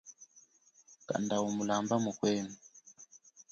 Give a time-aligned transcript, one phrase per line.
[1.07, 2.53] Kanda umulamba mukwenu.